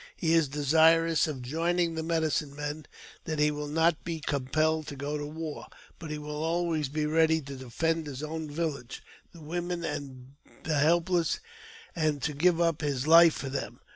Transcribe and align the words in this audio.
He 0.17 0.33
is 0.33 0.47
desirous 0.47 1.27
of 1.27 1.43
joining 1.43 1.93
the 1.93 2.01
medicine 2.01 2.55
men, 2.55 2.87
that 3.25 3.37
he 3.37 3.51
will 3.51 3.67
not 3.67 4.03
be 4.03 4.19
compelled 4.19 4.87
to 4.87 4.95
go 4.95 5.15
to 5.15 5.27
war; 5.27 5.67
but 5.99 6.09
he 6.09 6.17
will 6.17 6.41
always 6.43 6.89
be 6.89 7.05
ready 7.05 7.39
to 7.39 7.55
defend 7.55 8.07
his 8.07 8.23
own 8.23 8.49
village, 8.49 9.03
the 9.31 9.41
women 9.41 9.85
and 9.85 10.33
the 10.63 10.79
help 10.79 11.07
less, 11.11 11.39
and 11.95 12.19
to 12.23 12.33
give 12.33 12.59
up 12.59 12.81
his 12.81 13.05
life 13.05 13.35
for 13.35 13.49
them. 13.49 13.79